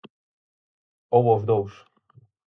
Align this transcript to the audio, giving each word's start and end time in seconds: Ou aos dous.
Ou 1.17 1.23
aos 1.31 1.43
dous. 1.49 1.73